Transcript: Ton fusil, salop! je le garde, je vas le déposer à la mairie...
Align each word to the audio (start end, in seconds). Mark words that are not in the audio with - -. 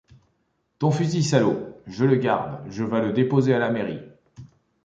Ton 0.79 0.89
fusil, 0.89 1.21
salop! 1.23 1.79
je 1.85 2.05
le 2.05 2.15
garde, 2.15 2.59
je 2.71 2.83
vas 2.83 3.01
le 3.01 3.13
déposer 3.13 3.53
à 3.53 3.59
la 3.59 3.69
mairie... 3.69 3.99